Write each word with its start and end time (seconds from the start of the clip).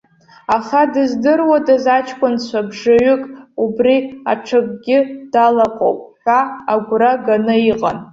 Аха 0.55 0.81
дыздыруаз 0.91 1.85
аҷкәынцәа 1.95 2.61
бжаҩык, 2.69 3.23
убри 3.63 3.95
аҽакгьы 4.31 4.97
далаҟоуп 5.31 5.99
ҳәа 6.21 6.39
агәра 6.73 7.11
ганы 7.25 7.55
иҟан. 7.71 7.97